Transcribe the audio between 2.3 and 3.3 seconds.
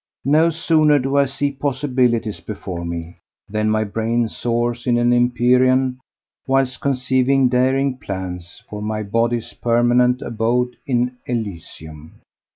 before me